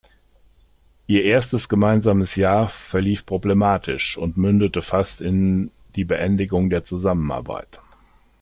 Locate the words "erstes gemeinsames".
1.25-2.35